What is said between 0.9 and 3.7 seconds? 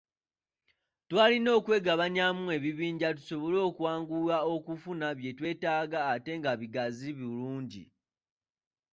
Twalina okwegabanyaamu ebibinja tusobole